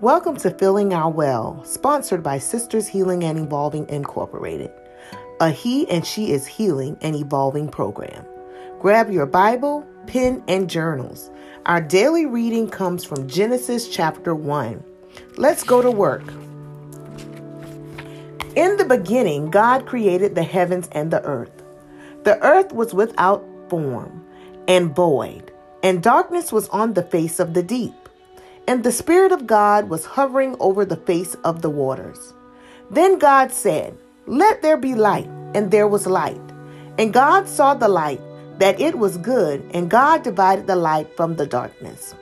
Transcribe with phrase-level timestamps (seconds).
[0.00, 4.70] Welcome to Filling Our Well, sponsored by Sisters Healing and Evolving Incorporated,
[5.40, 8.24] a He and She is Healing and Evolving program.
[8.78, 11.32] Grab your Bible, pen, and journals.
[11.66, 14.84] Our daily reading comes from Genesis chapter 1.
[15.36, 16.28] Let's go to work.
[18.54, 21.64] In the beginning, God created the heavens and the earth.
[22.22, 24.24] The earth was without form
[24.68, 25.50] and void,
[25.82, 28.07] and darkness was on the face of the deep
[28.68, 32.34] and the Spirit of God was hovering over the face of the waters.
[32.90, 33.96] Then God said,
[34.26, 36.40] Let there be light, and there was light.
[36.98, 38.20] And God saw the light,
[38.58, 42.14] that it was good, and God divided the light from the darkness.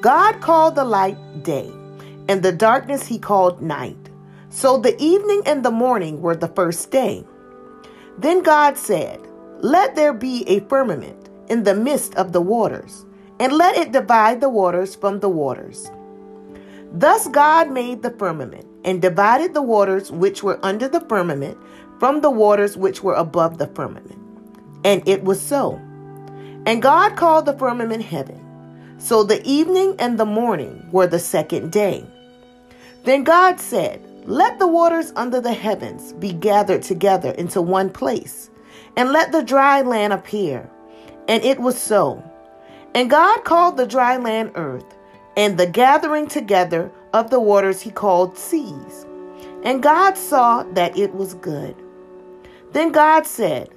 [0.00, 1.70] God called the light day,
[2.28, 4.10] and the darkness he called night.
[4.48, 7.24] So the evening and the morning were the first day.
[8.18, 9.20] Then God said,
[9.60, 13.04] Let there be a firmament in the midst of the waters
[13.40, 15.90] and let it divide the waters from the waters.
[16.92, 21.58] Thus God made the firmament, and divided the waters which were under the firmament
[21.98, 24.18] from the waters which were above the firmament.
[24.84, 25.74] And it was so.
[26.66, 28.40] And God called the firmament heaven.
[28.98, 32.04] So the evening and the morning were the second day.
[33.04, 38.50] Then God said, Let the waters under the heavens be gathered together into one place,
[38.96, 40.68] and let the dry land appear.
[41.28, 42.22] And it was so.
[42.94, 44.96] And God called the dry land earth,
[45.36, 49.06] and the gathering together of the waters he called seas.
[49.62, 51.76] And God saw that it was good.
[52.72, 53.70] Then God said,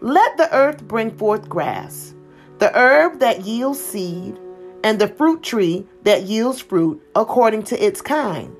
[0.00, 2.14] Let the earth bring forth grass,
[2.58, 4.38] the herb that yields seed,
[4.84, 8.54] and the fruit tree that yields fruit according to its kind,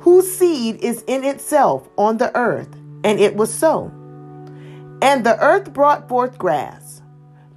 [0.00, 2.68] whose seed is in itself on the earth.
[3.02, 3.90] And it was so.
[5.02, 6.99] And the earth brought forth grass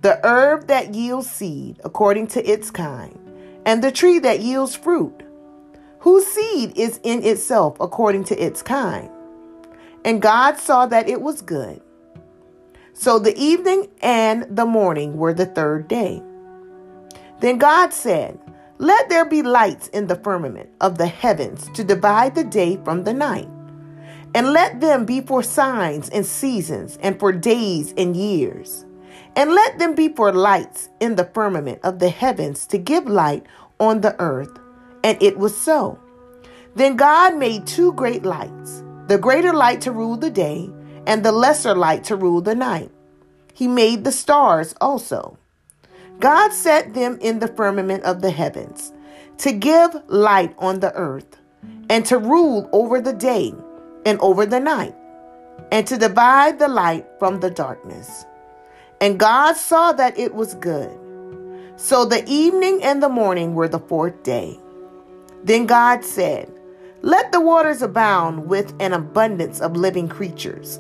[0.03, 3.17] the herb that yields seed according to its kind,
[3.65, 5.23] and the tree that yields fruit,
[5.99, 9.09] whose seed is in itself according to its kind.
[10.03, 11.81] And God saw that it was good.
[12.91, 16.21] So the evening and the morning were the third day.
[17.39, 18.37] Then God said,
[18.79, 23.05] Let there be lights in the firmament of the heavens to divide the day from
[23.05, 23.47] the night,
[24.35, 28.85] and let them be for signs and seasons, and for days and years
[29.35, 33.45] and let them be for lights in the firmament of the heavens to give light
[33.79, 34.51] on the earth.
[35.03, 35.99] And it was so.
[36.75, 40.69] Then God made two great lights the greater light to rule the day,
[41.05, 42.89] and the lesser light to rule the night.
[43.53, 45.37] He made the stars also.
[46.19, 48.93] God set them in the firmament of the heavens
[49.39, 51.37] to give light on the earth,
[51.89, 53.53] and to rule over the day
[54.05, 54.95] and over the night,
[55.71, 58.25] and to divide the light from the darkness.
[59.03, 60.89] And God saw that it was good.
[61.75, 64.57] So the evening and the morning were the fourth day.
[65.43, 66.49] Then God said,
[67.01, 70.79] Let the waters abound with an abundance of living creatures,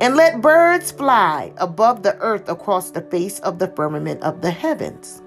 [0.00, 4.52] and let birds fly above the earth across the face of the firmament of the
[4.52, 5.20] heavens.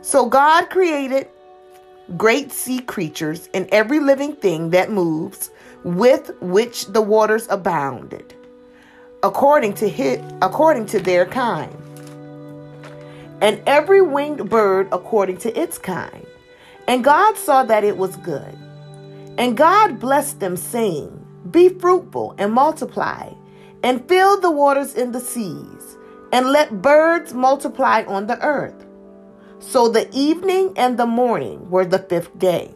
[0.00, 1.28] So God created
[2.16, 5.50] great sea creatures and every living thing that moves,
[5.84, 8.34] with which the waters abounded
[9.22, 11.76] according to his, according to their kind,
[13.40, 16.26] and every winged bird according to its kind.
[16.88, 18.56] And God saw that it was good.
[19.38, 23.32] And God blessed them, saying, Be fruitful and multiply,
[23.82, 25.96] and fill the waters in the seas,
[26.32, 28.86] and let birds multiply on the earth.
[29.60, 32.74] So the evening and the morning were the fifth day.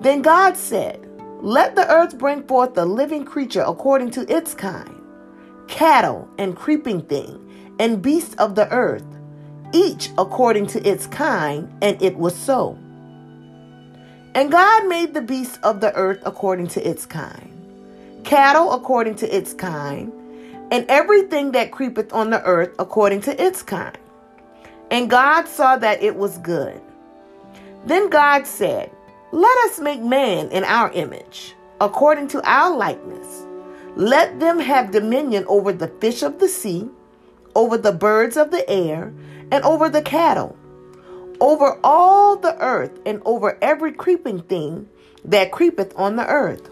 [0.00, 1.06] Then God said,
[1.40, 5.03] Let the earth bring forth a living creature according to its kind
[5.68, 7.40] cattle and creeping thing,
[7.78, 9.04] and beasts of the earth,
[9.72, 12.78] each according to its kind, and it was so.
[14.34, 17.50] And God made the beasts of the earth according to its kind,
[18.24, 20.12] cattle according to its kind,
[20.70, 23.98] and everything that creepeth on the earth according to its kind.
[24.90, 26.80] And God saw that it was good.
[27.86, 28.90] Then God said,
[29.32, 33.44] Let us make man in our image, according to our likeness
[33.96, 36.88] let them have dominion over the fish of the sea,
[37.54, 39.12] over the birds of the air,
[39.52, 40.56] and over the cattle,
[41.40, 44.88] over all the earth, and over every creeping thing
[45.24, 46.70] that creepeth on the earth.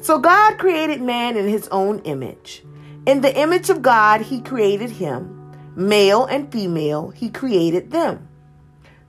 [0.00, 2.62] So God created man in his own image.
[3.06, 5.34] In the image of God, he created him.
[5.74, 8.28] Male and female, he created them.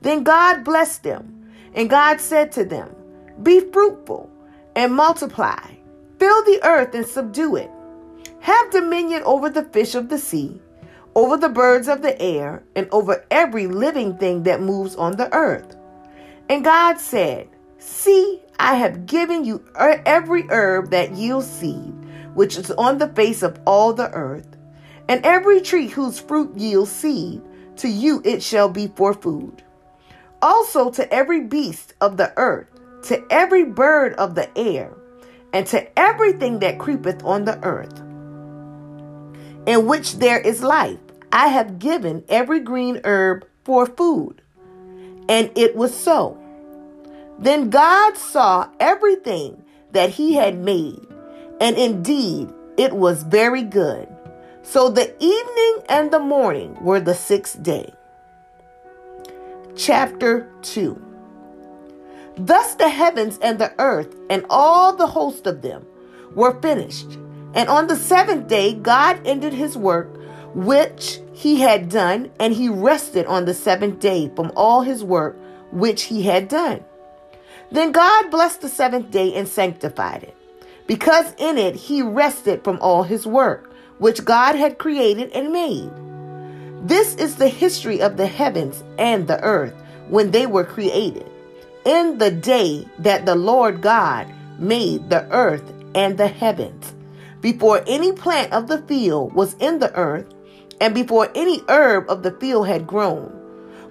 [0.00, 2.94] Then God blessed them, and God said to them,
[3.42, 4.30] Be fruitful
[4.74, 5.60] and multiply
[6.20, 7.70] Fill the earth and subdue it.
[8.40, 10.60] Have dominion over the fish of the sea,
[11.14, 15.34] over the birds of the air, and over every living thing that moves on the
[15.34, 15.76] earth.
[16.50, 21.94] And God said, See, I have given you every herb that yields seed,
[22.34, 24.58] which is on the face of all the earth,
[25.08, 27.40] and every tree whose fruit yields seed,
[27.76, 29.62] to you it shall be for food.
[30.42, 32.68] Also to every beast of the earth,
[33.04, 34.92] to every bird of the air,
[35.52, 38.00] and to everything that creepeth on the earth,
[39.66, 40.98] in which there is life,
[41.32, 44.42] I have given every green herb for food.
[45.28, 46.38] And it was so.
[47.38, 49.62] Then God saw everything
[49.92, 51.06] that he had made,
[51.60, 54.08] and indeed it was very good.
[54.62, 57.92] So the evening and the morning were the sixth day.
[59.76, 61.09] Chapter 2
[62.36, 65.86] Thus the heavens and the earth and all the host of them
[66.34, 67.18] were finished.
[67.54, 70.08] And on the seventh day, God ended his work
[70.54, 75.36] which he had done, and he rested on the seventh day from all his work
[75.70, 76.84] which he had done.
[77.70, 80.36] Then God blessed the seventh day and sanctified it,
[80.88, 85.90] because in it he rested from all his work, which God had created and made.
[86.82, 89.74] This is the history of the heavens and the earth
[90.08, 91.29] when they were created,
[91.84, 94.26] in the day that the Lord God
[94.58, 96.94] made the earth and the heavens,
[97.40, 100.26] before any plant of the field was in the earth,
[100.80, 103.36] and before any herb of the field had grown.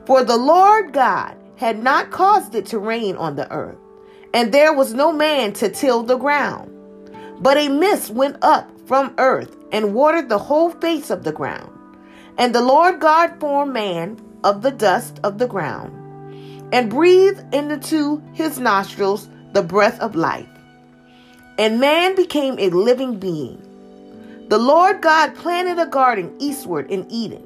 [0.06, 3.78] For the Lord God had not caused it to rain on the earth,
[4.34, 6.72] and there was no man to till the ground.
[7.42, 11.72] But a mist went up from earth and watered the whole face of the ground.
[12.38, 15.94] And the Lord God formed man of the dust of the ground,
[16.72, 20.48] and breathed into his nostrils the breath of life.
[21.58, 23.62] And man became a living being.
[24.50, 27.46] The Lord God planted a garden eastward in Eden,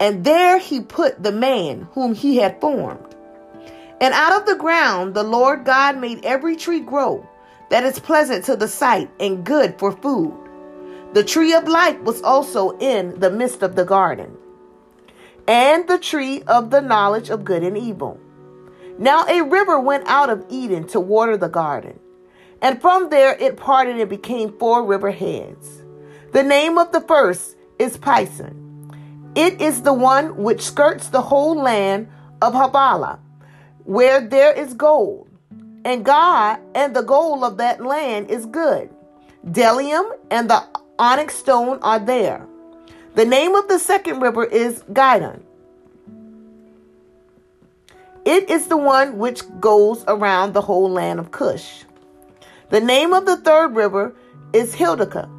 [0.00, 3.14] and there he put the man whom he had formed.
[4.00, 7.26] And out of the ground the Lord God made every tree grow
[7.70, 10.34] that is pleasant to the sight and good for food.
[11.14, 14.36] The tree of life was also in the midst of the garden,
[15.46, 18.20] and the tree of the knowledge of good and evil.
[18.98, 21.98] Now a river went out of Eden to water the garden,
[22.60, 25.82] and from there it parted and became four river heads.
[26.32, 28.54] The name of the first is Pison.
[29.34, 32.08] It is the one which skirts the whole land
[32.42, 33.20] of Havilah
[33.88, 35.26] where there is gold.
[35.84, 38.90] And God and the gold of that land is good.
[39.46, 40.62] Bdellium and the
[40.98, 42.46] onyx stone are there.
[43.14, 45.42] The name of the second river is Gihon.
[48.28, 51.84] It is the one which goes around the whole land of Cush.
[52.68, 54.14] The name of the third river
[54.52, 55.30] is Hiddekel.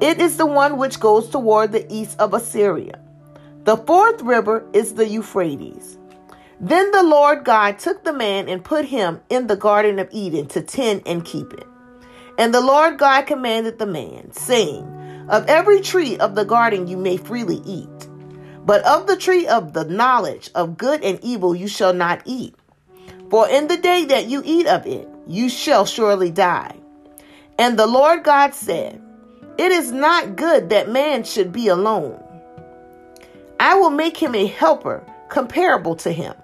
[0.00, 3.00] It is the one which goes toward the east of Assyria.
[3.64, 5.98] The fourth river is the Euphrates.
[6.60, 10.46] Then the Lord God took the man and put him in the Garden of Eden
[10.46, 11.66] to tend and keep it.
[12.38, 14.84] And the Lord God commanded the man, saying,
[15.28, 17.88] Of every tree of the garden you may freely eat,
[18.64, 22.54] but of the tree of the knowledge of good and evil you shall not eat.
[23.30, 26.76] For in the day that you eat of it, you shall surely die.
[27.58, 29.00] And the Lord God said,
[29.58, 32.22] It is not good that man should be alone.
[33.58, 36.34] I will make him a helper comparable to him.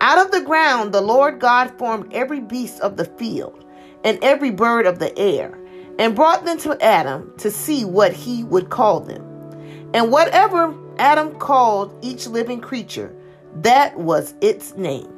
[0.00, 3.64] Out of the ground the Lord God formed every beast of the field
[4.04, 5.58] and every bird of the air,
[5.98, 9.22] and brought them to Adam to see what he would call them.
[9.94, 13.14] And whatever Adam called each living creature,
[13.62, 15.12] that was its name.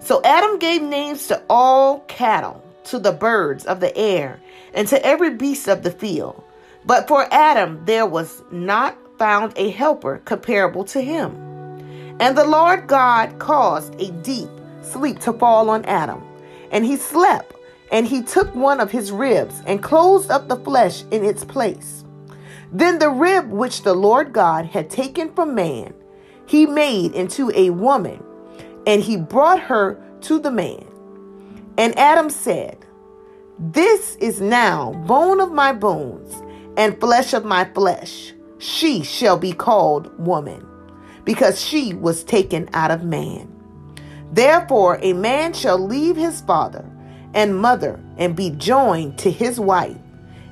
[0.00, 4.40] So Adam gave names to all cattle, to the birds of the air,
[4.74, 6.42] and to every beast of the field.
[6.84, 11.34] But for Adam there was not found a helper comparable to him.
[12.20, 14.48] And the Lord God caused a deep
[14.82, 16.22] sleep to fall on Adam.
[16.70, 17.54] And he slept,
[17.92, 22.04] and he took one of his ribs and closed up the flesh in its place.
[22.72, 25.94] Then the rib which the Lord God had taken from man,
[26.46, 28.22] he made into a woman,
[28.86, 30.86] and he brought her to the man.
[31.78, 32.84] And Adam said,
[33.58, 36.42] This is now bone of my bones
[36.76, 38.32] and flesh of my flesh.
[38.58, 40.66] She shall be called woman
[41.24, 43.52] because she was taken out of man.
[44.32, 46.84] Therefore, a man shall leave his father
[47.34, 49.96] and mother and be joined to his wife,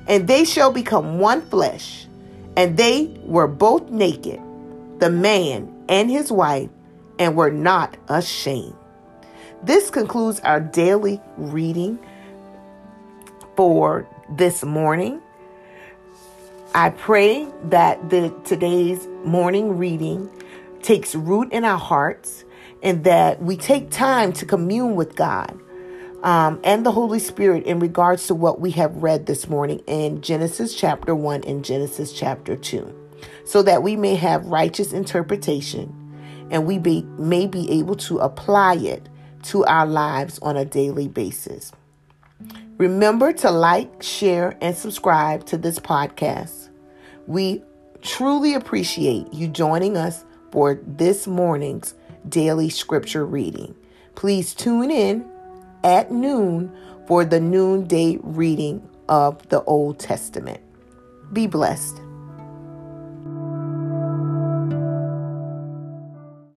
[0.07, 2.07] and they shall become one flesh.
[2.55, 4.41] And they were both naked,
[4.99, 6.69] the man and his wife,
[7.19, 8.75] and were not ashamed.
[9.63, 11.99] This concludes our daily reading
[13.55, 15.21] for this morning.
[16.73, 20.29] I pray that the today's morning reading
[20.81, 22.43] takes root in our hearts
[22.83, 25.59] and that we take time to commune with God.
[26.23, 30.21] Um, and the Holy Spirit in regards to what we have read this morning in
[30.21, 33.09] Genesis chapter 1 and Genesis chapter 2,
[33.45, 35.93] so that we may have righteous interpretation
[36.49, 39.09] and we be, may be able to apply it
[39.43, 41.71] to our lives on a daily basis.
[42.77, 46.69] Remember to like, share, and subscribe to this podcast.
[47.25, 47.63] We
[48.01, 51.95] truly appreciate you joining us for this morning's
[52.29, 53.75] daily scripture reading.
[54.15, 55.29] Please tune in
[55.87, 56.69] at noon
[57.07, 60.59] for the noonday reading of the Old Testament.
[61.31, 62.01] Be blessed.